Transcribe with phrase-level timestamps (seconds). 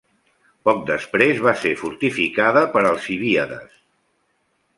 [0.69, 3.79] Poc després va ser fortificada per Alcibíades.